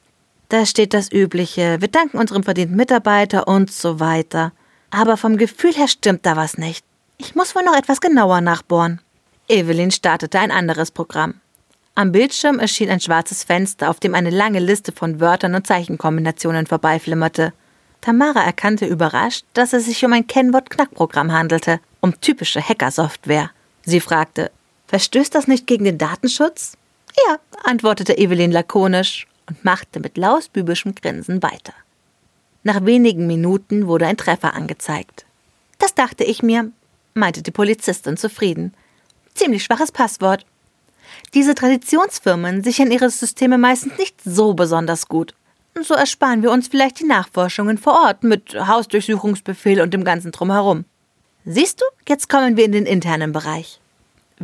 Da 0.50 0.65
steht 0.65 0.94
das 0.94 1.10
Übliche, 1.13 1.80
wir 1.80 1.88
danken 1.88 2.18
unserem 2.18 2.44
verdienten 2.44 2.75
Mitarbeiter 2.75 3.48
und 3.48 3.72
so 3.72 4.01
weiter. 4.01 4.51
Aber 4.92 5.15
vom 5.15 5.38
Gefühl 5.38 5.74
her 5.74 5.88
stimmt 5.88 6.25
da 6.25 6.36
was 6.36 6.58
nicht. 6.58 6.86
Ich 7.18 7.36
muss 7.36 7.56
wohl 7.56 7.63
noch 7.63 7.77
etwas 7.77 8.01
genauer 8.01 8.42
nachbohren. 8.42 9.00
Evelyn 9.48 9.92
startete 9.92 10.39
ein 10.39 10.51
anderes 10.51 10.92
Programm. 10.92 11.36
Am 11.96 12.12
Bildschirm 12.12 12.60
erschien 12.60 12.89
ein 12.89 13.00
schwarzes 13.00 13.46
Fenster, 13.46 13.89
auf 13.89 14.01
dem 14.01 14.15
eine 14.15 14.30
lange 14.30 14.60
Liste 14.60 14.92
von 14.92 15.22
Wörtern 15.22 15.56
und 15.56 15.65
Zeichenkombinationen 15.65 16.68
vorbeiflimmerte. 16.68 17.53
Tamara 18.01 18.44
erkannte 18.44 18.86
überrascht, 18.86 19.46
dass 19.53 19.72
es 19.72 19.86
sich 19.86 20.03
um 20.03 20.12
ein 20.12 20.27
Kennwort-Knackprogramm 20.27 21.32
handelte, 21.32 21.80
um 22.01 22.20
typische 22.20 22.62
Hackersoftware. 22.62 23.51
Sie 23.86 24.01
fragte, 24.01 24.51
Verstößt 24.93 25.33
das 25.33 25.47
nicht 25.47 25.65
gegen 25.65 25.85
den 25.85 25.97
Datenschutz? 25.97 26.77
Ja, 27.27 27.39
antwortete 27.63 28.15
Evelyn 28.15 28.51
lakonisch 28.51 29.25
und 29.50 29.65
machte 29.65 30.00
mit 30.00 30.19
lausbübischem 30.19 30.93
Grinsen 30.93 31.41
weiter. 31.41 31.73
Nach 32.62 32.85
wenigen 32.85 33.25
Minuten 33.25 33.88
wurde 33.88 34.05
ein 34.05 34.17
Treffer 34.17 34.53
angezeigt. 34.53 35.25
Das 35.79 35.95
dachte 35.95 36.23
ich 36.23 36.43
mir, 36.43 36.71
meinte 37.15 37.41
die 37.41 37.50
Polizistin 37.50 38.17
zufrieden. 38.17 38.75
Ziemlich 39.33 39.63
schwaches 39.63 39.91
Passwort. 39.91 40.45
Diese 41.33 41.55
Traditionsfirmen 41.55 42.63
sichern 42.63 42.91
ihre 42.91 43.09
Systeme 43.09 43.57
meistens 43.57 43.97
nicht 43.97 44.21
so 44.23 44.53
besonders 44.53 45.07
gut. 45.07 45.33
So 45.81 45.95
ersparen 45.95 46.43
wir 46.43 46.51
uns 46.51 46.67
vielleicht 46.67 47.00
die 47.00 47.05
Nachforschungen 47.07 47.79
vor 47.79 47.93
Ort 47.93 48.23
mit 48.23 48.53
Hausdurchsuchungsbefehl 48.53 49.81
und 49.81 49.91
dem 49.91 50.03
ganzen 50.03 50.31
Drumherum. 50.31 50.85
Siehst 51.45 51.81
du, 51.81 51.85
jetzt 52.07 52.29
kommen 52.29 52.57
wir 52.57 52.65
in 52.65 52.73
den 52.73 52.85
internen 52.85 53.31
Bereich. 53.31 53.79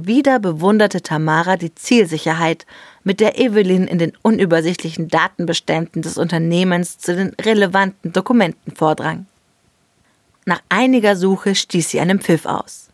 Wieder 0.05 0.39
bewunderte 0.39 1.01
Tamara 1.01 1.57
die 1.57 1.73
Zielsicherheit, 1.73 2.65
mit 3.03 3.19
der 3.19 3.39
Evelyn 3.39 3.87
in 3.87 3.97
den 3.97 4.13
unübersichtlichen 4.21 5.07
Datenbeständen 5.07 6.01
des 6.01 6.17
Unternehmens 6.17 6.97
zu 6.97 7.15
den 7.15 7.33
relevanten 7.41 8.13
Dokumenten 8.13 8.75
vordrang. 8.75 9.25
Nach 10.45 10.61
einiger 10.69 11.15
Suche 11.15 11.55
stieß 11.55 11.89
sie 11.89 11.99
einen 11.99 12.19
Pfiff 12.19 12.45
aus. 12.45 12.89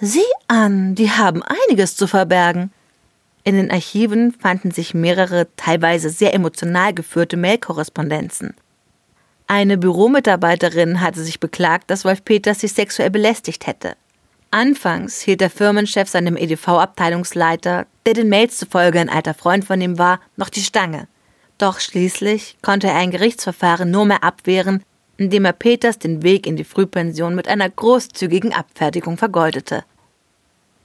Sieh 0.00 0.20
an, 0.48 0.94
die 0.94 1.10
haben 1.10 1.42
einiges 1.42 1.96
zu 1.96 2.06
verbergen. 2.06 2.72
In 3.44 3.56
den 3.56 3.70
Archiven 3.70 4.32
fanden 4.32 4.70
sich 4.70 4.94
mehrere, 4.94 5.48
teilweise 5.56 6.10
sehr 6.10 6.34
emotional 6.34 6.94
geführte 6.94 7.36
Mailkorrespondenzen. 7.36 8.54
Eine 9.46 9.76
Büromitarbeiterin 9.76 11.00
hatte 11.00 11.22
sich 11.22 11.40
beklagt, 11.40 11.90
dass 11.90 12.04
Wolf 12.04 12.24
Peters 12.24 12.60
sie 12.60 12.68
sexuell 12.68 13.10
belästigt 13.10 13.66
hätte. 13.66 13.96
Anfangs 14.52 15.22
hielt 15.22 15.40
der 15.40 15.48
Firmenchef 15.48 16.10
seinem 16.10 16.36
EDV-Abteilungsleiter, 16.36 17.86
der 18.04 18.12
den 18.12 18.28
Mails 18.28 18.58
zufolge 18.58 19.00
ein 19.00 19.08
alter 19.08 19.32
Freund 19.32 19.64
von 19.64 19.80
ihm 19.80 19.98
war, 19.98 20.20
noch 20.36 20.50
die 20.50 20.60
Stange. 20.60 21.08
Doch 21.56 21.80
schließlich 21.80 22.58
konnte 22.60 22.88
er 22.88 22.96
ein 22.96 23.10
Gerichtsverfahren 23.10 23.90
nur 23.90 24.04
mehr 24.04 24.22
abwehren, 24.22 24.82
indem 25.16 25.46
er 25.46 25.54
Peters 25.54 25.98
den 25.98 26.22
Weg 26.22 26.46
in 26.46 26.56
die 26.56 26.64
Frühpension 26.64 27.34
mit 27.34 27.48
einer 27.48 27.70
großzügigen 27.70 28.52
Abfertigung 28.52 29.16
vergoldete. 29.16 29.84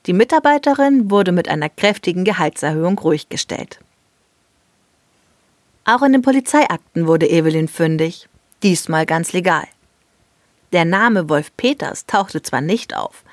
Die 0.06 0.14
Mitarbeiterin 0.14 1.12
wurde 1.12 1.34
mit 1.34 1.50
einer 1.50 1.68
kräftigen 1.68 2.24
Gehaltserhöhung 2.24 2.98
ruhig 2.98 3.28
gestellt. 3.28 3.82
Auch 5.84 6.04
in 6.04 6.14
den 6.14 6.22
Polizeiakten 6.22 7.06
wurde 7.06 7.30
Evelyn 7.30 7.68
fündig, 7.68 8.30
diesmal 8.64 9.06
ganz 9.06 9.34
legal. 9.34 9.68
Der 10.72 10.86
Name 10.86 11.28
Wolf 11.28 11.52
Peters 11.58 12.06
tauchte 12.06 12.42
zwar 12.42 12.62
nicht 12.62 12.96
auf, 12.96 13.24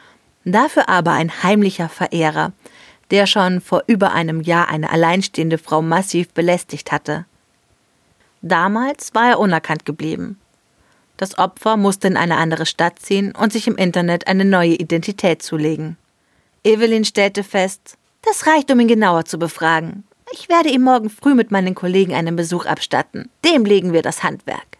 Dafür 0.44 0.88
aber 0.88 1.12
ein 1.12 1.42
heimlicher 1.42 1.88
Verehrer, 1.88 2.52
der 3.10 3.26
schon 3.26 3.60
vor 3.60 3.84
über 3.86 4.12
einem 4.12 4.40
Jahr 4.40 4.68
eine 4.68 4.90
alleinstehende 4.90 5.58
Frau 5.58 5.82
massiv 5.82 6.30
belästigt 6.30 6.92
hatte. 6.92 7.24
Damals 8.42 9.14
war 9.14 9.28
er 9.30 9.38
unerkannt 9.40 9.84
geblieben. 9.84 10.38
Das 11.16 11.38
Opfer 11.38 11.76
musste 11.76 12.08
in 12.08 12.16
eine 12.16 12.36
andere 12.36 12.66
Stadt 12.66 12.98
ziehen 12.98 13.32
und 13.32 13.52
sich 13.52 13.66
im 13.68 13.76
Internet 13.76 14.26
eine 14.26 14.44
neue 14.44 14.74
Identität 14.74 15.42
zulegen. 15.42 15.96
Evelyn 16.64 17.04
stellte 17.04 17.44
fest, 17.44 17.96
das 18.22 18.46
reicht, 18.46 18.70
um 18.70 18.80
ihn 18.80 18.88
genauer 18.88 19.24
zu 19.24 19.38
befragen. 19.38 20.04
Ich 20.32 20.48
werde 20.48 20.70
ihm 20.70 20.82
morgen 20.82 21.10
früh 21.10 21.34
mit 21.34 21.50
meinen 21.50 21.74
Kollegen 21.74 22.14
einen 22.14 22.36
Besuch 22.36 22.66
abstatten. 22.66 23.30
Dem 23.44 23.64
legen 23.64 23.92
wir 23.92 24.02
das 24.02 24.22
Handwerk. 24.22 24.78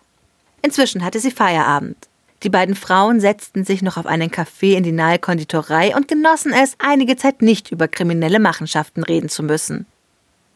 Inzwischen 0.63 1.05
hatte 1.05 1.21
sie 1.21 1.31
Feierabend. 1.31 2.09
Die 2.45 2.51
beiden 2.51 2.75
Frauen 2.75 3.21
setzten 3.21 3.65
sich 3.65 3.81
noch 3.81 3.97
auf 3.97 4.05
einen 4.05 4.31
Kaffee 4.31 4.77
in 4.77 4.85
die 4.85 4.93
nahe 4.93 5.19
Konditorei 5.19 5.97
und 5.97 6.09
genossen 6.09 6.53
es, 6.53 6.77
einige 6.79 7.17
Zeit 7.17 7.41
nicht 7.41 7.73
über 7.73 7.89
kriminelle 7.89 8.39
Machenschaften 8.39 9.03
reden 9.03 9.31
zu 9.31 9.43
müssen. 9.43 9.87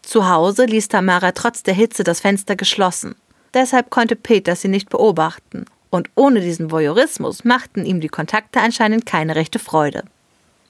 Zu 0.02 0.28
Hause 0.28 0.66
ließ 0.66 0.88
Tamara 0.88 1.32
trotz 1.32 1.62
der 1.62 1.72
Hitze 1.72 2.04
das 2.04 2.20
Fenster 2.20 2.56
geschlossen. 2.56 3.14
Deshalb 3.54 3.88
konnte 3.88 4.16
Peter 4.16 4.54
sie 4.54 4.68
nicht 4.68 4.90
beobachten. 4.90 5.64
Und 5.88 6.10
ohne 6.14 6.42
diesen 6.42 6.70
Voyeurismus 6.70 7.44
machten 7.44 7.86
ihm 7.86 8.00
die 8.00 8.08
Kontakte 8.08 8.60
anscheinend 8.60 9.06
keine 9.06 9.34
rechte 9.34 9.58
Freude. 9.58 10.04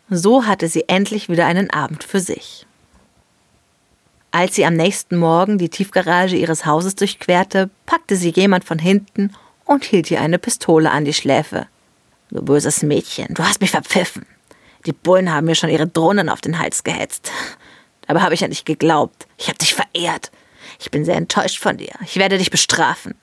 So 0.08 0.46
hatte 0.46 0.68
sie 0.68 0.88
endlich 0.88 1.28
wieder 1.28 1.46
einen 1.46 1.70
Abend 1.70 2.04
für 2.04 2.20
sich. 2.20 2.64
Als 4.30 4.54
sie 4.54 4.64
am 4.64 4.74
nächsten 4.74 5.16
Morgen 5.16 5.58
die 5.58 5.68
Tiefgarage 5.68 6.36
ihres 6.36 6.64
Hauses 6.64 6.94
durchquerte, 6.94 7.70
packte 7.86 8.14
sie 8.14 8.30
jemand 8.30 8.64
von 8.64 8.78
hinten 8.78 9.32
und 9.68 9.84
hielt 9.84 10.10
ihr 10.10 10.20
eine 10.20 10.38
Pistole 10.38 10.90
an 10.90 11.04
die 11.04 11.12
Schläfe. 11.12 11.66
Du 12.30 12.42
böses 12.42 12.82
Mädchen, 12.82 13.34
du 13.34 13.44
hast 13.44 13.60
mich 13.60 13.70
verpfiffen. 13.70 14.26
Die 14.86 14.92
Bullen 14.92 15.32
haben 15.32 15.44
mir 15.44 15.54
schon 15.54 15.70
ihre 15.70 15.86
Drohnen 15.86 16.28
auf 16.28 16.40
den 16.40 16.58
Hals 16.58 16.84
gehetzt. 16.84 17.30
Dabei 18.06 18.20
habe 18.22 18.34
ich 18.34 18.40
ja 18.40 18.48
nicht 18.48 18.64
geglaubt. 18.64 19.26
Ich 19.36 19.48
habe 19.48 19.58
dich 19.58 19.74
verehrt. 19.74 20.30
Ich 20.80 20.90
bin 20.90 21.04
sehr 21.04 21.16
enttäuscht 21.16 21.60
von 21.60 21.76
dir. 21.76 21.92
Ich 22.02 22.16
werde 22.16 22.38
dich 22.38 22.50
bestrafen. 22.50 23.14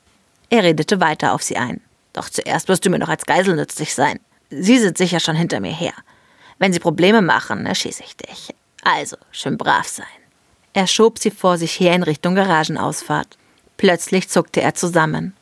Er 0.50 0.64
redete 0.64 1.00
weiter 1.00 1.34
auf 1.34 1.42
sie 1.42 1.58
ein. 1.58 1.82
Doch 2.14 2.30
zuerst 2.30 2.68
wirst 2.68 2.86
du 2.86 2.90
mir 2.90 3.00
noch 3.00 3.10
als 3.10 3.26
Geisel 3.26 3.56
nützlich 3.56 3.96
sein. 3.96 4.20
Sie 4.52 4.78
sind 4.78 4.98
sicher 4.98 5.20
schon 5.20 5.36
hinter 5.36 5.60
mir 5.60 5.74
her. 5.74 5.94
Wenn 6.60 6.74
sie 6.74 6.80
Probleme 6.80 7.22
machen, 7.22 7.66
erschieße 7.66 8.04
ich 8.04 8.16
dich. 8.18 8.54
Also, 8.84 9.18
schön 9.32 9.58
brav 9.58 9.88
sein. 9.88 10.06
Er 10.74 10.86
schob 10.86 11.18
sie 11.18 11.32
vor 11.32 11.58
sich 11.58 11.80
her 11.80 11.96
in 11.96 12.04
Richtung 12.04 12.36
Garagenausfahrt. 12.36 13.38
Plötzlich 13.78 14.30
zuckte 14.30 14.62
er 14.62 14.76
zusammen. 14.76 15.34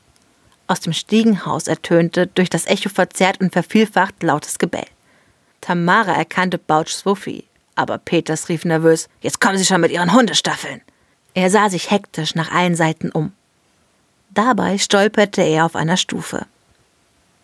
Aus 0.68 0.80
dem 0.80 0.94
Stiegenhaus 0.94 1.68
ertönte, 1.68 2.28
durch 2.28 2.50
das 2.50 2.66
Echo 2.66 2.90
verzerrt 2.90 3.42
und 3.42 3.52
vervielfacht, 3.52 4.24
lautes 4.24 4.60
Gebell. 4.60 4.86
Tamara 5.62 6.14
erkannte 6.14 6.58
Bouch 6.58 6.90
Swuffy, 6.90 7.46
aber 7.76 7.98
Peters 7.98 8.50
rief 8.50 8.66
nervös: 8.66 9.10
Jetzt 9.22 9.40
kommen 9.40 9.58
Sie 9.58 9.66
schon 9.66 9.82
mit 9.82 9.92
Ihren 9.92 10.14
Hundestaffeln! 10.14 10.82
Er 11.34 11.50
sah 11.50 11.70
sich 11.70 11.90
hektisch 11.90 12.36
nach 12.36 12.52
allen 12.52 12.76
Seiten 12.76 13.12
um. 13.12 13.34
Dabei 14.30 14.78
stolperte 14.78 15.42
er 15.42 15.66
auf 15.66 15.76
einer 15.76 15.98
Stufe. 15.98 16.46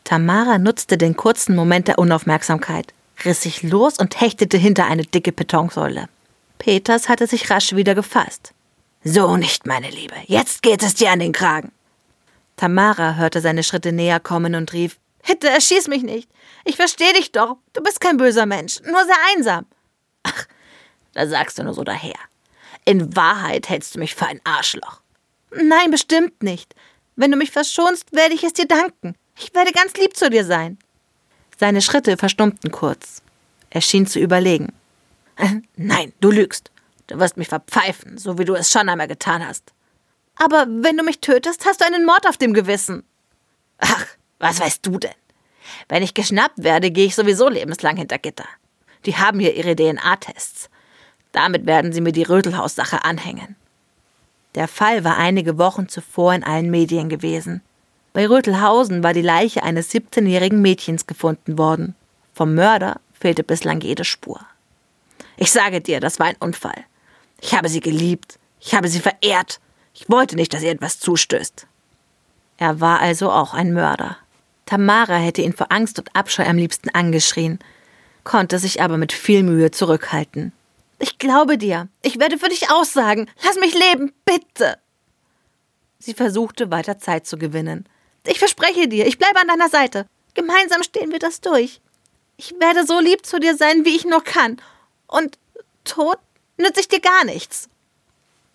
Tamara 0.03 0.57
nutzte 0.57 0.97
den 0.97 1.15
kurzen 1.15 1.55
Moment 1.55 1.87
der 1.87 1.99
Unaufmerksamkeit, 1.99 2.93
riss 3.25 3.41
sich 3.41 3.63
los 3.63 3.97
und 3.97 4.19
hechtete 4.19 4.57
hinter 4.57 4.85
eine 4.85 5.03
dicke 5.03 5.31
Betonsäule. 5.31 6.07
Peters 6.57 7.09
hatte 7.09 7.27
sich 7.27 7.49
rasch 7.49 7.75
wieder 7.75 7.95
gefasst. 7.95 8.53
So 9.03 9.37
nicht, 9.37 9.65
meine 9.65 9.89
Liebe. 9.89 10.15
Jetzt 10.25 10.61
geht 10.61 10.83
es 10.83 10.95
dir 10.95 11.11
an 11.11 11.19
den 11.19 11.31
Kragen. 11.31 11.71
Tamara 12.59 13.15
hörte 13.15 13.39
seine 13.39 13.63
Schritte 13.63 13.93
näher 13.93 14.19
kommen 14.19 14.53
und 14.53 14.73
rief 14.73 14.99
Hitte, 15.23 15.47
erschieß 15.49 15.87
mich 15.87 16.03
nicht. 16.03 16.29
Ich 16.65 16.75
verstehe 16.75 17.13
dich 17.13 17.31
doch. 17.31 17.55
Du 17.71 17.81
bist 17.81 18.01
kein 18.01 18.17
böser 18.17 18.45
Mensch, 18.45 18.81
nur 18.81 19.05
sehr 19.05 19.15
einsam. 19.33 19.65
Ach, 20.23 20.45
da 21.13 21.25
sagst 21.25 21.57
du 21.57 21.63
nur 21.63 21.73
so 21.73 21.85
daher. 21.85 22.19
In 22.83 23.15
Wahrheit 23.15 23.69
hältst 23.69 23.95
du 23.95 23.99
mich 23.99 24.13
für 24.13 24.25
ein 24.25 24.41
Arschloch. 24.43 24.99
Nein, 25.51 25.89
bestimmt 25.89 26.43
nicht. 26.43 26.75
Wenn 27.15 27.31
du 27.31 27.37
mich 27.37 27.51
verschonst, 27.51 28.11
werde 28.11 28.35
ich 28.35 28.43
es 28.43 28.51
dir 28.51 28.67
danken. 28.67 29.15
Ich 29.37 29.53
werde 29.55 29.71
ganz 29.71 29.93
lieb 29.93 30.17
zu 30.17 30.29
dir 30.29 30.43
sein. 30.43 30.77
Seine 31.57 31.81
Schritte 31.81 32.17
verstummten 32.17 32.71
kurz. 32.71 33.21
Er 33.69 33.79
schien 33.79 34.05
zu 34.05 34.19
überlegen. 34.19 34.73
Nein, 35.77 36.11
du 36.19 36.29
lügst. 36.29 36.71
Du 37.07 37.19
wirst 37.19 37.37
mich 37.37 37.47
verpfeifen, 37.47 38.17
so 38.17 38.37
wie 38.37 38.43
du 38.45 38.53
es 38.55 38.69
schon 38.69 38.89
einmal 38.89 39.07
getan 39.07 39.47
hast. 39.47 39.71
Aber 40.39 40.65
wenn 40.69 40.97
du 40.97 41.03
mich 41.03 41.19
tötest, 41.19 41.65
hast 41.65 41.81
du 41.81 41.85
einen 41.85 42.05
Mord 42.05 42.25
auf 42.27 42.37
dem 42.37 42.53
Gewissen. 42.53 43.03
Ach, 43.77 44.05
was 44.39 44.59
weißt 44.61 44.85
du 44.85 44.97
denn? 44.97 45.11
Wenn 45.89 46.01
ich 46.01 46.13
geschnappt 46.13 46.63
werde, 46.63 46.91
gehe 46.91 47.05
ich 47.05 47.15
sowieso 47.15 47.49
lebenslang 47.49 47.97
hinter 47.97 48.17
Gitter. 48.17 48.47
Die 49.05 49.17
haben 49.17 49.39
hier 49.39 49.53
ihre 49.53 49.75
DNA-Tests. 49.75 50.69
Damit 51.33 51.65
werden 51.65 51.91
sie 51.91 52.01
mir 52.01 52.13
die 52.13 52.23
Rötelhaus-Sache 52.23 53.03
anhängen. 53.03 53.57
Der 54.55 54.67
Fall 54.67 55.03
war 55.03 55.17
einige 55.17 55.57
Wochen 55.57 55.89
zuvor 55.89 56.33
in 56.33 56.43
allen 56.43 56.71
Medien 56.71 57.09
gewesen. 57.09 57.61
Bei 58.13 58.27
Rötelhausen 58.27 59.03
war 59.03 59.13
die 59.13 59.21
Leiche 59.21 59.61
eines 59.63 59.93
17-jährigen 59.93 60.61
Mädchens 60.61 61.05
gefunden 61.05 61.57
worden. 61.57 61.95
Vom 62.33 62.55
Mörder 62.55 63.01
fehlte 63.13 63.43
bislang 63.43 63.81
jede 63.81 64.05
Spur. 64.05 64.39
Ich 65.37 65.51
sage 65.51 65.81
dir, 65.81 65.99
das 65.99 66.17
war 66.17 66.27
ein 66.27 66.37
Unfall. 66.39 66.85
Ich 67.41 67.53
habe 67.53 67.69
sie 67.69 67.81
geliebt. 67.81 68.39
Ich 68.59 68.73
habe 68.73 68.87
sie 68.87 68.99
verehrt. 68.99 69.59
Ich 69.99 70.09
wollte 70.09 70.37
nicht, 70.37 70.53
dass 70.53 70.63
ihr 70.63 70.71
etwas 70.71 70.97
zustößt. 71.01 71.67
Er 72.57 72.79
war 72.79 73.01
also 73.01 73.31
auch 73.31 73.53
ein 73.53 73.73
Mörder. 73.73 74.17
Tamara 74.65 75.17
hätte 75.17 75.41
ihn 75.41 75.51
vor 75.51 75.73
Angst 75.73 75.99
und 75.99 76.15
Abscheu 76.15 76.45
am 76.45 76.55
liebsten 76.55 76.89
angeschrien, 76.89 77.59
konnte 78.23 78.59
sich 78.59 78.81
aber 78.81 78.97
mit 78.97 79.11
viel 79.11 79.43
Mühe 79.43 79.71
zurückhalten. 79.71 80.53
Ich 80.99 81.17
glaube 81.17 81.57
dir. 81.57 81.89
Ich 82.01 82.17
werde 82.17 82.37
für 82.37 82.47
dich 82.47 82.71
aussagen. 82.71 83.29
Lass 83.43 83.59
mich 83.59 83.73
leben, 83.73 84.13
bitte. 84.23 84.77
Sie 85.99 86.13
versuchte 86.13 86.71
weiter 86.71 86.97
Zeit 86.97 87.27
zu 87.27 87.37
gewinnen. 87.37 87.85
Ich 88.25 88.39
verspreche 88.39 88.87
dir, 88.87 89.05
ich 89.05 89.17
bleibe 89.17 89.41
an 89.41 89.49
deiner 89.49 89.69
Seite. 89.69 90.05
Gemeinsam 90.33 90.81
stehen 90.81 91.11
wir 91.11 91.19
das 91.19 91.41
durch. 91.41 91.81
Ich 92.37 92.53
werde 92.57 92.85
so 92.85 93.01
lieb 93.01 93.25
zu 93.25 93.37
dir 93.37 93.57
sein, 93.57 93.83
wie 93.83 93.97
ich 93.97 94.05
nur 94.05 94.23
kann. 94.23 94.61
Und 95.07 95.37
tot 95.83 96.19
nütze 96.57 96.79
ich 96.79 96.87
dir 96.87 97.01
gar 97.01 97.25
nichts. 97.25 97.67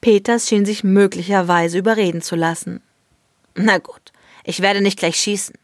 Peters 0.05 0.47
schien 0.47 0.67
sich 0.67 0.85
möglicherweise 0.85 1.79
überreden 1.79 2.21
zu 2.21 2.37
lassen. 2.37 2.83
Na 3.55 3.79
gut, 3.79 4.13
ich 4.45 4.61
werde 4.61 4.83
nicht 4.83 4.99
gleich 4.99 5.17
schießen. 5.17 5.55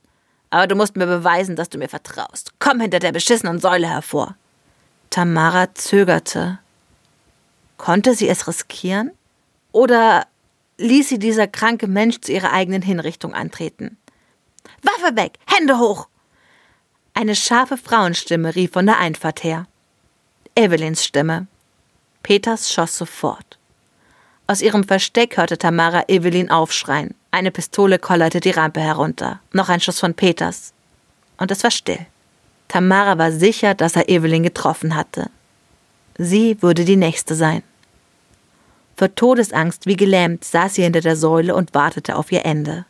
Aber 0.49 0.67
du 0.67 0.77
musst 0.77 0.97
mir 0.97 1.05
beweisen, 1.05 1.57
dass 1.57 1.69
du 1.69 1.77
mir 1.77 1.91
vertraust. 1.91 2.55
Komm 2.59 2.81
hinter 2.81 3.01
der 3.01 3.13
beschissenen 3.13 3.59
Säule 3.59 3.87
hervor. 3.87 4.37
Tamara 5.11 5.75
zögerte. 5.75 6.59
Konnte 7.77 8.15
sie 8.15 8.31
es 8.31 8.49
riskieren? 8.49 9.11
Oder 9.73 10.27
ließ 10.79 11.11
sie 11.11 11.19
dieser 11.19 11.47
kranke 11.47 11.87
Mensch 11.87 12.23
zu 12.23 12.33
ihrer 12.33 12.55
eigenen 12.55 12.81
Hinrichtung 12.81 13.35
antreten? 13.35 13.99
Waffe 14.81 15.17
weg! 15.17 15.39
Hände 15.45 15.79
hoch! 15.79 16.09
Eine 17.13 17.37
scharfe 17.37 17.77
Frauenstimme 17.77 18.55
rief 18.55 18.73
von 18.73 18.87
der 18.87 19.01
Einfahrt 19.01 19.45
her. 19.45 19.67
Evelyns 20.55 21.05
Stimme. 21.05 21.47
Peters 22.23 22.73
schoss 22.73 22.97
sofort. 22.97 23.60
Aus 24.51 24.63
ihrem 24.63 24.83
Versteck 24.83 25.37
hörte 25.37 25.59
Tamara 25.59 26.07
Evelyn 26.09 26.51
aufschreien. 26.51 27.15
Eine 27.31 27.53
Pistole 27.53 28.01
kollerte 28.01 28.41
die 28.41 28.51
Rampe 28.51 28.81
herunter. 28.81 29.39
Noch 29.53 29.69
ein 29.69 29.79
Schuss 29.81 30.01
von 30.01 30.15
Peters. 30.15 30.73
Und 31.37 31.53
es 31.53 31.63
war 31.63 31.71
still. 31.71 32.05
Tamara 32.67 33.17
war 33.17 33.31
sicher, 33.31 33.77
dass 33.77 33.95
er 33.95 34.09
Evelyn 34.09 34.43
getroffen 34.43 34.97
hatte. 34.97 35.31
Sie 36.19 36.61
würde 36.63 36.85
die 36.85 36.97
nächste 36.97 37.37
sein. 37.37 37.63
Vor 38.97 39.15
Todesangst 39.15 39.87
wie 39.87 39.97
gelähmt 39.97 40.43
saß 40.43 40.75
sie 40.75 40.83
hinter 40.83 41.01
der 41.01 41.15
Säule 41.15 41.55
und 41.55 41.73
wartete 41.73 42.17
auf 42.17 42.33
ihr 42.33 42.45
Ende. 42.45 42.87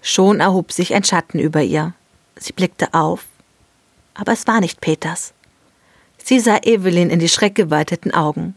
Schon 0.00 0.40
erhob 0.40 0.72
sich 0.72 0.94
ein 0.94 1.04
Schatten 1.04 1.38
über 1.38 1.60
ihr. 1.60 1.92
Sie 2.36 2.54
blickte 2.54 2.94
auf, 2.94 3.26
aber 4.14 4.32
es 4.32 4.46
war 4.46 4.58
nicht 4.62 4.80
Peters. 4.80 5.34
Sie 6.16 6.40
sah 6.40 6.60
Evelyn 6.62 7.10
in 7.10 7.18
die 7.18 7.28
schreckgeweiteten 7.28 8.14
Augen. 8.14 8.56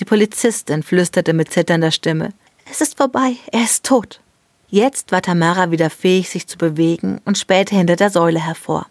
Die 0.00 0.04
Polizistin 0.04 0.82
flüsterte 0.82 1.32
mit 1.32 1.50
zitternder 1.50 1.90
Stimme 1.90 2.32
Es 2.70 2.80
ist 2.80 2.96
vorbei, 2.96 3.34
er 3.50 3.64
ist 3.64 3.84
tot. 3.84 4.20
Jetzt 4.68 5.12
war 5.12 5.20
Tamara 5.20 5.70
wieder 5.70 5.90
fähig, 5.90 6.30
sich 6.30 6.46
zu 6.46 6.56
bewegen 6.56 7.20
und 7.24 7.36
spähte 7.36 7.76
hinter 7.76 7.96
der 7.96 8.10
Säule 8.10 8.40
hervor. 8.40 8.86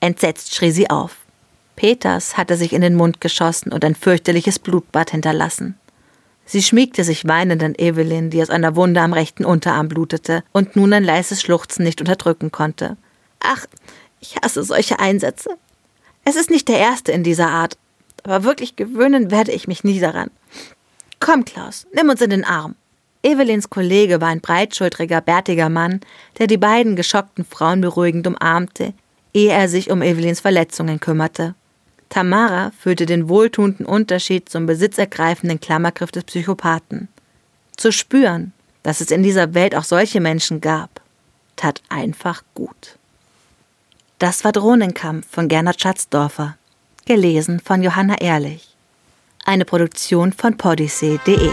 Entsetzt 0.00 0.54
schrie 0.54 0.70
sie 0.70 0.90
auf. 0.90 1.16
Peters 1.76 2.36
hatte 2.36 2.56
sich 2.56 2.72
in 2.72 2.82
den 2.82 2.94
Mund 2.94 3.20
geschossen 3.20 3.72
und 3.72 3.84
ein 3.84 3.94
fürchterliches 3.94 4.58
Blutbad 4.58 5.10
hinterlassen. 5.10 5.78
Sie 6.44 6.62
schmiegte 6.62 7.04
sich 7.04 7.26
weinend 7.26 7.62
an 7.62 7.74
Evelyn, 7.76 8.30
die 8.30 8.40
aus 8.40 8.50
einer 8.50 8.76
Wunde 8.76 9.00
am 9.00 9.12
rechten 9.12 9.44
Unterarm 9.44 9.88
blutete 9.88 10.44
und 10.52 10.76
nun 10.76 10.92
ein 10.92 11.04
leises 11.04 11.42
Schluchzen 11.42 11.84
nicht 11.84 12.00
unterdrücken 12.00 12.52
konnte. 12.52 12.96
Ach, 13.40 13.66
ich 14.20 14.36
hasse 14.36 14.62
solche 14.62 14.98
Einsätze. 14.98 15.50
Es 16.24 16.36
ist 16.36 16.50
nicht 16.50 16.68
der 16.68 16.78
erste 16.78 17.12
in 17.12 17.24
dieser 17.24 17.48
Art, 17.48 17.76
aber 18.26 18.42
wirklich 18.42 18.74
gewöhnen 18.74 19.30
werde 19.30 19.52
ich 19.52 19.68
mich 19.68 19.84
nie 19.84 20.00
daran. 20.00 20.30
Komm, 21.20 21.44
Klaus, 21.44 21.86
nimm 21.94 22.08
uns 22.10 22.20
in 22.20 22.30
den 22.30 22.44
Arm. 22.44 22.74
Evelyns 23.22 23.70
Kollege 23.70 24.20
war 24.20 24.28
ein 24.28 24.40
breitschultriger, 24.40 25.20
bärtiger 25.20 25.68
Mann, 25.68 26.00
der 26.38 26.48
die 26.48 26.58
beiden 26.58 26.96
geschockten 26.96 27.44
Frauen 27.44 27.80
beruhigend 27.80 28.26
umarmte, 28.26 28.94
ehe 29.32 29.52
er 29.52 29.68
sich 29.68 29.90
um 29.90 30.02
Evelyns 30.02 30.40
Verletzungen 30.40 30.98
kümmerte. 30.98 31.54
Tamara 32.08 32.72
fühlte 32.78 33.06
den 33.06 33.28
wohltuenden 33.28 33.86
Unterschied 33.86 34.48
zum 34.48 34.66
besitzergreifenden 34.66 35.60
Klammergriff 35.60 36.10
des 36.10 36.24
Psychopathen. 36.24 37.08
Zu 37.76 37.92
spüren, 37.92 38.52
dass 38.82 39.00
es 39.00 39.10
in 39.10 39.22
dieser 39.22 39.54
Welt 39.54 39.74
auch 39.74 39.84
solche 39.84 40.20
Menschen 40.20 40.60
gab, 40.60 41.00
tat 41.56 41.82
einfach 41.88 42.42
gut. 42.54 42.98
Das 44.18 44.44
war 44.44 44.52
Drohnenkampf 44.52 45.26
von 45.30 45.48
Gernot 45.48 45.80
Schatzdorfer, 45.80 46.56
gelesen 47.06 47.60
von 47.60 47.82
Johanna 47.82 48.20
Ehrlich. 48.20 48.68
Eine 49.44 49.64
Produktion 49.64 50.32
von 50.32 50.56
podyssee.de 50.56 51.50